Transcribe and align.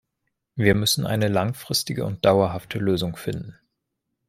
Wir 0.55 0.73
müssen 0.73 1.05
eine 1.05 1.27
langfristige 1.27 2.05
und 2.05 2.25
dauerhafte 2.25 2.79
Lösung 2.79 3.15
finden. 3.17 3.59